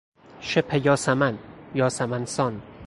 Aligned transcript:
شبه 0.39 0.85
یاسمن، 0.85 1.37
یاسمن 1.73 2.25
سان 2.25 2.61